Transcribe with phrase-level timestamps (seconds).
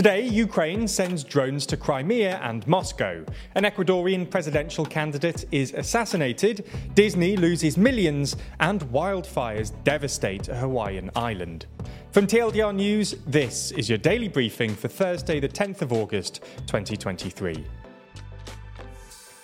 [0.00, 3.22] Today, Ukraine sends drones to Crimea and Moscow.
[3.54, 11.66] An Ecuadorian presidential candidate is assassinated, Disney loses millions, and wildfires devastate a Hawaiian island.
[12.12, 17.62] From TLDR News, this is your daily briefing for Thursday, the 10th of August, 2023.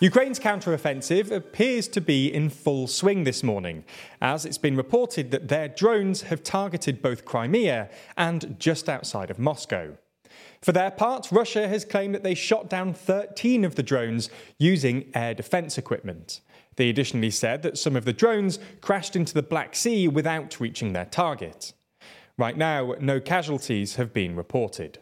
[0.00, 3.84] Ukraine's counteroffensive appears to be in full swing this morning,
[4.22, 9.38] as it's been reported that their drones have targeted both Crimea and just outside of
[9.38, 9.98] Moscow.
[10.62, 15.10] For their part, Russia has claimed that they shot down 13 of the drones using
[15.14, 16.40] air defense equipment.
[16.76, 20.92] They additionally said that some of the drones crashed into the Black Sea without reaching
[20.92, 21.72] their target.
[22.38, 24.98] Right now, no casualties have been reported.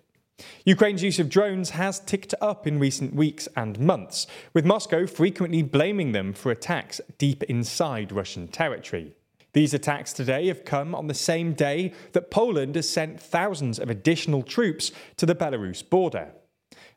[0.64, 5.62] Ukraine's use of drones has ticked up in recent weeks and months, with Moscow frequently
[5.62, 9.14] blaming them for attacks deep inside Russian territory.
[9.54, 13.88] These attacks today have come on the same day that Poland has sent thousands of
[13.88, 16.32] additional troops to the Belarus border.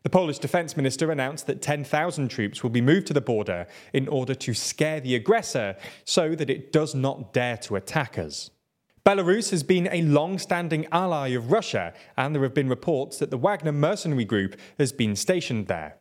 [0.02, 4.08] The Polish defense minister announced that 10,000 troops will be moved to the border in
[4.08, 8.50] order to scare the aggressor so that it does not dare to attack us.
[9.06, 13.30] Belarus has been a long standing ally of Russia, and there have been reports that
[13.30, 15.98] the Wagner mercenary group has been stationed there.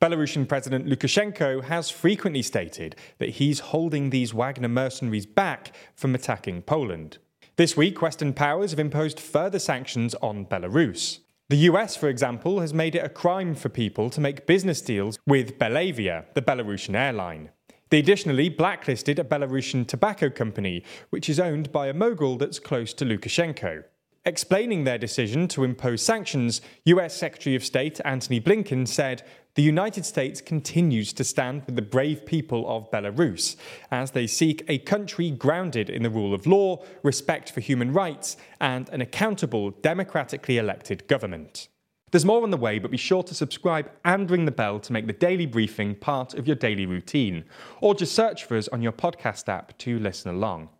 [0.00, 6.62] Belarusian President Lukashenko has frequently stated that he's holding these Wagner mercenaries back from attacking
[6.62, 7.18] Poland.
[7.56, 11.20] This week, Western powers have imposed further sanctions on Belarus.
[11.48, 15.18] The US, for example, has made it a crime for people to make business deals
[15.26, 17.50] with Belavia, the Belarusian airline.
[17.90, 22.92] They additionally blacklisted a Belarusian tobacco company, which is owned by a mogul that's close
[22.94, 23.84] to Lukashenko.
[24.28, 29.22] Explaining their decision to impose sanctions, US Secretary of State Antony Blinken said
[29.54, 33.54] the United States continues to stand with the brave people of Belarus
[33.92, 38.36] as they seek a country grounded in the rule of law, respect for human rights,
[38.60, 41.68] and an accountable, democratically elected government.
[42.10, 44.92] There's more on the way, but be sure to subscribe and ring the bell to
[44.92, 47.44] make the daily briefing part of your daily routine,
[47.80, 50.70] or just search for us on your podcast app to listen along.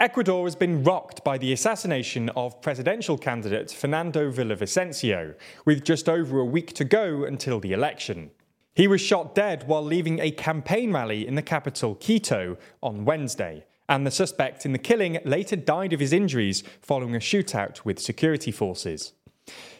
[0.00, 6.38] Ecuador has been rocked by the assassination of presidential candidate Fernando Villavicencio, with just over
[6.38, 8.30] a week to go until the election.
[8.76, 13.64] He was shot dead while leaving a campaign rally in the capital, Quito, on Wednesday,
[13.88, 17.98] and the suspect in the killing later died of his injuries following a shootout with
[17.98, 19.14] security forces.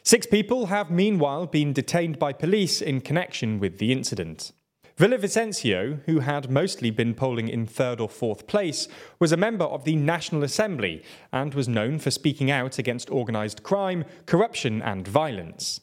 [0.03, 4.51] Six people have meanwhile been detained by police in connection with the incident.
[4.99, 8.89] Villavicencio, who had mostly been polling in third or fourth place,
[9.21, 13.63] was a member of the National Assembly and was known for speaking out against organised
[13.63, 15.81] crime, corruption, and violence.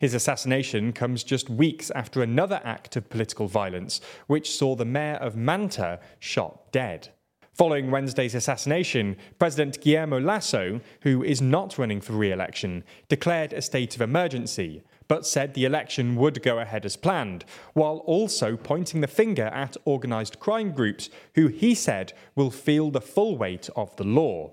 [0.00, 5.14] His assassination comes just weeks after another act of political violence, which saw the mayor
[5.14, 7.10] of Manta shot dead.
[7.56, 13.62] Following Wednesday's assassination, President Guillermo Lasso, who is not running for re election, declared a
[13.62, 19.00] state of emergency, but said the election would go ahead as planned, while also pointing
[19.00, 23.96] the finger at organised crime groups who he said will feel the full weight of
[23.96, 24.50] the law.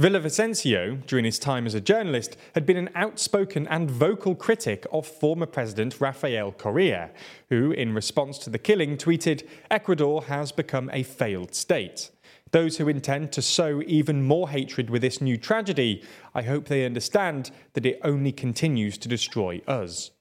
[0.00, 5.06] Villavicencio, during his time as a journalist, had been an outspoken and vocal critic of
[5.06, 7.10] former President Rafael Correa,
[7.50, 12.10] who, in response to the killing, tweeted Ecuador has become a failed state.
[12.56, 16.02] Those who intend to sow even more hatred with this new tragedy,
[16.34, 20.12] I hope they understand that it only continues to destroy us.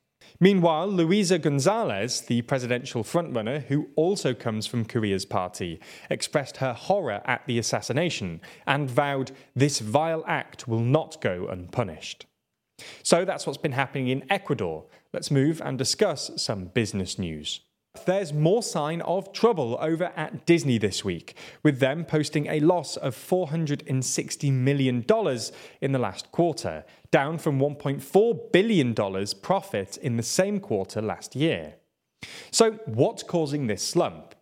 [0.41, 5.79] Meanwhile, Luisa Gonzalez, the presidential frontrunner, who also comes from Correa's party,
[6.09, 12.25] expressed her horror at the assassination and vowed this vile act will not go unpunished.
[13.01, 14.84] So that's what's been happening in Ecuador.
[15.13, 17.62] Let's move and discuss some business news.
[18.03, 22.97] There's more sign of trouble over at Disney this week, with them posting a loss
[22.97, 25.06] of $460 million
[25.81, 28.94] in the last quarter, down from $1.4 billion
[29.41, 31.75] profit in the same quarter last year.
[32.51, 34.35] So, what's causing this slump?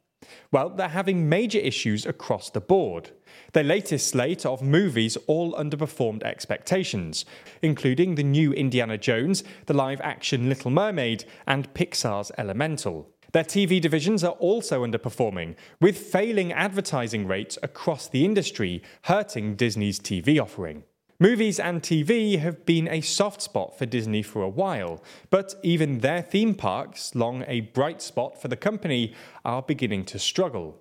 [0.51, 3.11] Well, they're having major issues across the board.
[3.53, 7.25] Their latest slate of movies all underperformed expectations,
[7.61, 13.09] including the new Indiana Jones, the live action Little Mermaid, and Pixar's Elemental.
[13.33, 19.99] Their TV divisions are also underperforming, with failing advertising rates across the industry hurting Disney's
[19.99, 20.83] TV offering.
[21.19, 25.01] Movies and TV have been a soft spot for Disney for a while,
[25.31, 30.19] but even their theme parks, long a bright spot for the company, are beginning to
[30.19, 30.79] struggle.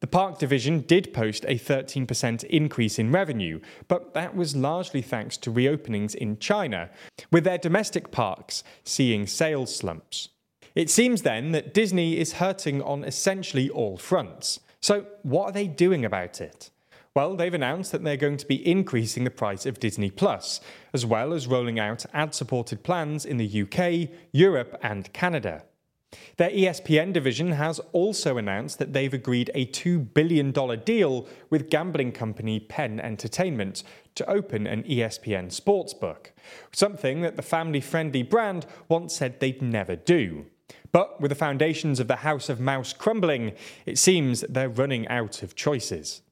[0.00, 5.38] The park division did post a 13% increase in revenue, but that was largely thanks
[5.38, 6.90] to reopenings in China,
[7.32, 10.28] with their domestic parks seeing sales slumps.
[10.76, 14.60] It seems then that Disney is hurting on essentially all fronts.
[14.82, 16.68] So, what are they doing about it?
[17.14, 20.60] Well, they've announced that they're going to be increasing the price of Disney Plus,
[20.92, 25.64] as well as rolling out ad supported plans in the UK, Europe, and Canada.
[26.36, 30.52] Their ESPN division has also announced that they've agreed a $2 billion
[30.84, 33.82] deal with gambling company Penn Entertainment
[34.14, 36.32] to open an ESPN sportsbook,
[36.70, 40.44] something that the family friendly brand once said they'd never do.
[40.92, 43.52] But with the foundations of the House of Mouse crumbling,
[43.84, 46.22] it seems they're running out of choices.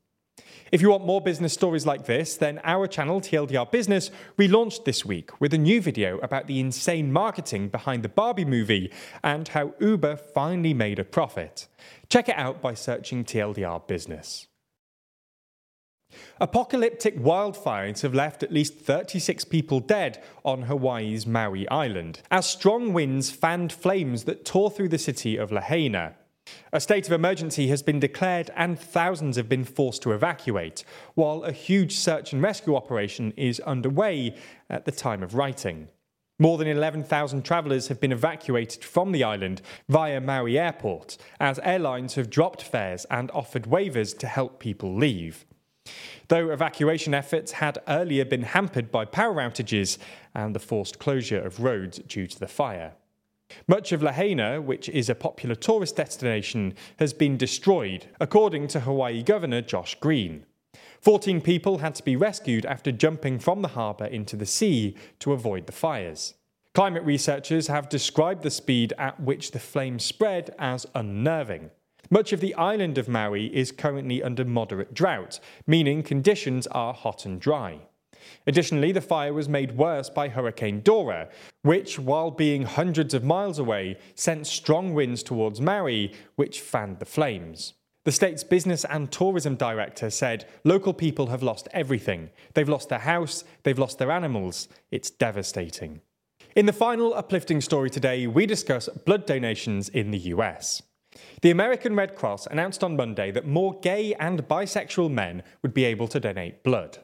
[0.73, 5.05] If you want more business stories like this, then our channel, TLDR Business, relaunched this
[5.05, 8.91] week with a new video about the insane marketing behind the Barbie movie
[9.23, 11.69] and how Uber finally made a profit.
[12.09, 14.49] Check it out by searching TLDR Business.
[16.41, 22.93] Apocalyptic wildfires have left at least 36 people dead on Hawaii's Maui Island, as strong
[22.93, 26.15] winds fanned flames that tore through the city of Lahaina.
[26.73, 30.85] A state of emergency has been declared and thousands have been forced to evacuate,
[31.15, 34.37] while a huge search and rescue operation is underway
[34.69, 35.89] at the time of writing.
[36.39, 42.17] More than 11,000 travellers have been evacuated from the island via Maui Airport, as airlines
[42.17, 45.47] have dropped fares and offered waivers to help people leave.
[46.29, 49.99] Though evacuation efforts had earlier been hampered by power outages
[50.35, 52.95] and the forced closure of roads due to the fire.
[53.69, 59.23] Much of Lahaina, which is a popular tourist destination, has been destroyed, according to Hawaii
[59.23, 60.47] Governor Josh Green.
[61.03, 65.33] 14 people had to be rescued after jumping from the harbour into the sea to
[65.35, 66.35] avoid the fires.
[66.73, 71.71] Climate researchers have described the speed at which the flames spread as unnerving.
[72.11, 77.25] Much of the island of Maui is currently under moderate drought, meaning conditions are hot
[77.25, 77.79] and dry.
[78.47, 81.29] Additionally, the fire was made worse by Hurricane Dora,
[81.63, 87.05] which, while being hundreds of miles away, sent strong winds towards Maui, which fanned the
[87.05, 87.75] flames.
[88.05, 92.29] The state's business and tourism director said local people have lost everything.
[92.53, 94.69] They've lost their house, they've lost their animals.
[94.91, 96.03] It's devastating.
[96.55, 100.83] In the final uplifting story today, we discuss blood donations in the US.
[101.43, 105.85] The American Red Cross announced on Monday that more gay and bisexual men would be
[105.85, 106.99] able to donate blood.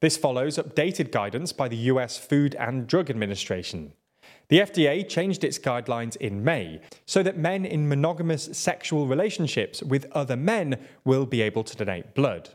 [0.00, 3.92] This follows updated guidance by the US Food and Drug Administration.
[4.48, 10.10] The FDA changed its guidelines in May so that men in monogamous sexual relationships with
[10.12, 12.50] other men will be able to donate blood.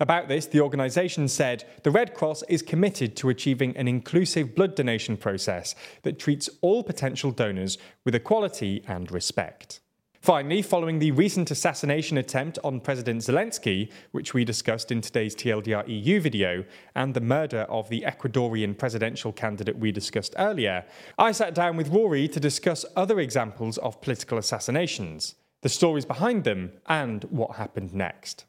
[0.00, 4.74] About this, the organisation said the Red Cross is committed to achieving an inclusive blood
[4.74, 9.80] donation process that treats all potential donors with equality and respect.
[10.22, 15.82] Finally, following the recent assassination attempt on President Zelensky, which we discussed in today's TLDR
[15.88, 16.64] EU video,
[16.94, 20.84] and the murder of the Ecuadorian presidential candidate we discussed earlier,
[21.18, 26.44] I sat down with Rory to discuss other examples of political assassinations, the stories behind
[26.44, 28.44] them, and what happened next.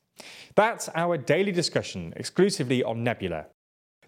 [0.54, 3.48] That's our daily discussion exclusively on Nebula.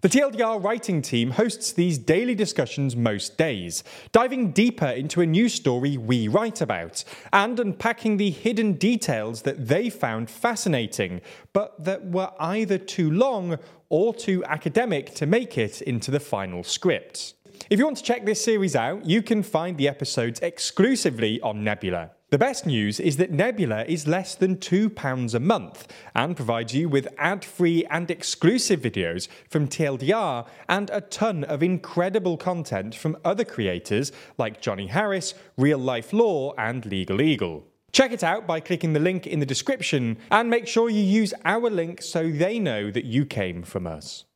[0.02, 3.82] The TLDR writing team hosts these daily discussions most days,
[4.12, 7.02] diving deeper into a new story we write about
[7.32, 11.22] and unpacking the hidden details that they found fascinating,
[11.54, 13.58] but that were either too long
[13.88, 17.32] or too academic to make it into the final script.
[17.70, 21.64] If you want to check this series out, you can find the episodes exclusively on
[21.64, 22.10] Nebula.
[22.36, 26.86] The best news is that Nebula is less than £2 a month and provides you
[26.86, 33.16] with ad free and exclusive videos from TLDR and a ton of incredible content from
[33.24, 37.66] other creators like Johnny Harris, Real Life Lore, and Legal Eagle.
[37.90, 41.32] Check it out by clicking the link in the description and make sure you use
[41.46, 44.26] our link so they know that you came from us.